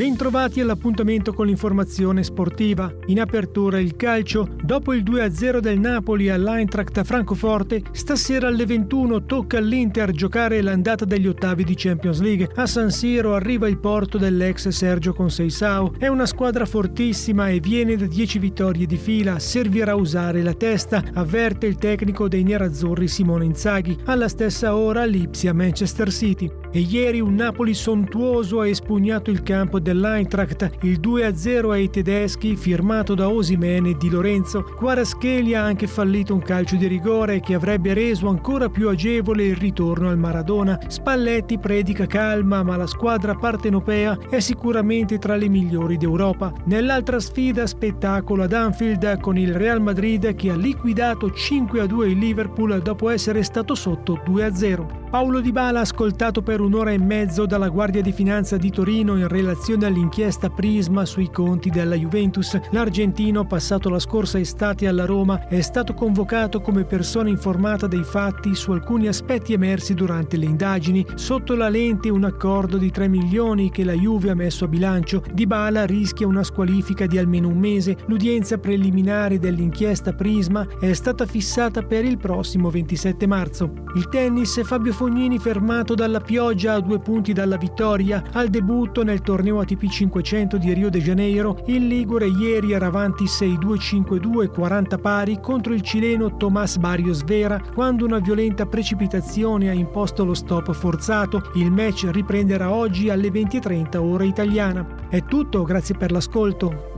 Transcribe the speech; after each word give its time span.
Bentrovati 0.00 0.62
all'appuntamento 0.62 1.34
con 1.34 1.44
l'informazione 1.44 2.22
sportiva. 2.22 2.90
In 3.08 3.20
apertura 3.20 3.78
il 3.78 3.96
calcio, 3.96 4.48
dopo 4.62 4.94
il 4.94 5.02
2-0 5.02 5.58
del 5.58 5.78
Napoli 5.78 6.30
all'Eintracht 6.30 6.96
a 6.96 7.04
Francoforte, 7.04 7.82
stasera 7.92 8.48
alle 8.48 8.64
21 8.64 9.26
tocca 9.26 9.58
all'Inter 9.58 10.12
giocare 10.12 10.62
l'andata 10.62 11.04
degli 11.04 11.26
ottavi 11.26 11.64
di 11.64 11.74
Champions 11.76 12.20
League. 12.20 12.48
A 12.54 12.64
San 12.64 12.90
Siro 12.90 13.34
arriva 13.34 13.68
il 13.68 13.76
porto 13.76 14.16
dell'ex 14.16 14.68
Sergio 14.68 15.12
Conceicao. 15.12 15.92
È 15.98 16.06
una 16.06 16.24
squadra 16.24 16.64
fortissima 16.64 17.50
e 17.50 17.60
viene 17.60 17.94
da 17.96 18.06
10 18.06 18.38
vittorie 18.38 18.86
di 18.86 18.96
fila, 18.96 19.38
servirà 19.38 19.96
usare 19.96 20.40
la 20.40 20.54
testa, 20.54 21.04
avverte 21.12 21.66
il 21.66 21.76
tecnico 21.76 22.26
dei 22.26 22.42
nerazzurri 22.42 23.06
Simone 23.06 23.44
Inzaghi. 23.44 23.98
Alla 24.06 24.28
stessa 24.28 24.74
ora 24.74 25.04
l'Ipsia 25.04 25.52
Manchester 25.52 26.10
City. 26.10 26.59
E 26.72 26.78
ieri 26.78 27.20
un 27.20 27.34
Napoli 27.34 27.74
sontuoso 27.74 28.60
ha 28.60 28.68
espugnato 28.68 29.32
il 29.32 29.42
campo 29.42 29.80
dell'Eintracht, 29.80 30.70
il 30.82 31.00
2-0 31.00 31.70
ai 31.70 31.90
tedeschi 31.90 32.54
firmato 32.54 33.16
da 33.16 33.28
Osimene 33.28 33.90
e 33.90 33.96
Di 33.98 34.08
Lorenzo. 34.08 34.62
Quarascheli 34.62 35.56
ha 35.56 35.64
anche 35.64 35.88
fallito 35.88 36.32
un 36.32 36.42
calcio 36.42 36.76
di 36.76 36.86
rigore 36.86 37.40
che 37.40 37.54
avrebbe 37.54 37.92
reso 37.92 38.28
ancora 38.28 38.68
più 38.68 38.88
agevole 38.88 39.46
il 39.46 39.56
ritorno 39.56 40.10
al 40.10 40.16
Maradona. 40.16 40.78
Spalletti 40.86 41.58
predica 41.58 42.06
calma, 42.06 42.62
ma 42.62 42.76
la 42.76 42.86
squadra 42.86 43.34
partenopea 43.34 44.16
è 44.30 44.38
sicuramente 44.38 45.18
tra 45.18 45.34
le 45.34 45.48
migliori 45.48 45.96
d'Europa. 45.96 46.52
Nell'altra 46.66 47.18
sfida 47.18 47.66
spettacolo 47.66 48.44
ad 48.44 48.52
Anfield 48.52 49.18
con 49.18 49.36
il 49.36 49.56
Real 49.56 49.82
Madrid 49.82 50.36
che 50.36 50.50
ha 50.50 50.56
liquidato 50.56 51.30
5-2 51.30 52.10
il 52.10 52.18
Liverpool 52.18 52.80
dopo 52.80 53.08
essere 53.08 53.42
stato 53.42 53.74
sotto 53.74 54.22
2-0. 54.24 55.08
Paolo 55.10 55.40
Di 55.40 55.50
Bala 55.50 55.80
ascoltato 55.80 56.40
per 56.40 56.59
un'ora 56.64 56.90
e 56.90 56.98
mezzo 56.98 57.46
dalla 57.46 57.68
Guardia 57.68 58.02
di 58.02 58.12
Finanza 58.12 58.56
di 58.56 58.70
Torino 58.70 59.16
in 59.16 59.28
relazione 59.28 59.86
all'inchiesta 59.86 60.50
Prisma 60.50 61.04
sui 61.04 61.30
conti 61.30 61.70
della 61.70 61.94
Juventus. 61.94 62.58
L'argentino, 62.70 63.46
passato 63.46 63.88
la 63.88 63.98
scorsa 63.98 64.38
estate 64.38 64.86
alla 64.86 65.04
Roma, 65.04 65.46
è 65.48 65.60
stato 65.60 65.94
convocato 65.94 66.60
come 66.60 66.84
persona 66.84 67.28
informata 67.28 67.86
dei 67.86 68.04
fatti 68.04 68.54
su 68.54 68.72
alcuni 68.72 69.08
aspetti 69.08 69.52
emersi 69.52 69.94
durante 69.94 70.36
le 70.36 70.44
indagini. 70.44 71.06
Sotto 71.14 71.54
la 71.54 71.68
lente 71.68 72.10
un 72.10 72.24
accordo 72.24 72.76
di 72.76 72.90
3 72.90 73.08
milioni 73.08 73.70
che 73.70 73.84
la 73.84 73.94
Juve 73.94 74.30
ha 74.30 74.34
messo 74.34 74.64
a 74.64 74.68
bilancio. 74.68 75.22
Di 75.32 75.46
Bala 75.46 75.86
rischia 75.86 76.26
una 76.26 76.42
squalifica 76.42 77.06
di 77.06 77.18
almeno 77.18 77.48
un 77.48 77.58
mese. 77.58 77.96
L'udienza 78.06 78.58
preliminare 78.58 79.38
dell'inchiesta 79.38 80.12
Prisma 80.12 80.66
è 80.78 80.92
stata 80.92 81.26
fissata 81.26 81.82
per 81.82 82.04
il 82.04 82.18
prossimo 82.18 82.70
27 82.70 83.26
marzo. 83.26 83.72
Il 83.96 84.08
tennis 84.08 84.62
Fabio 84.64 84.92
Fognini 84.92 85.38
fermato 85.38 85.94
dalla 85.94 86.20
pioggia 86.20 86.48
a 86.50 86.80
due 86.80 86.98
punti 86.98 87.32
dalla 87.32 87.56
vittoria 87.56 88.22
al 88.32 88.48
debutto 88.48 89.04
nel 89.04 89.20
torneo 89.20 89.60
ATP 89.60 89.88
500 89.88 90.58
di 90.58 90.72
Rio 90.72 90.90
de 90.90 91.00
Janeiro, 91.00 91.62
il 91.66 91.86
Ligure 91.86 92.26
ieri 92.26 92.72
era 92.72 92.86
avanti 92.86 93.24
6-2-5-2 93.24 94.50
40 94.50 94.98
pari 94.98 95.38
contro 95.40 95.72
il 95.72 95.82
cileno 95.82 96.36
Tomás 96.36 96.76
Barrios 96.76 97.22
Vera 97.22 97.60
quando 97.72 98.04
una 98.04 98.18
violenta 98.18 98.66
precipitazione 98.66 99.68
ha 99.68 99.72
imposto 99.72 100.24
lo 100.24 100.34
stop 100.34 100.72
forzato. 100.72 101.50
Il 101.54 101.70
match 101.70 102.08
riprenderà 102.10 102.72
oggi 102.72 103.10
alle 103.10 103.28
20.30 103.28 103.96
ora 103.98 104.24
italiana. 104.24 105.08
È 105.08 105.24
tutto, 105.24 105.62
grazie 105.62 105.96
per 105.96 106.10
l'ascolto. 106.10 106.89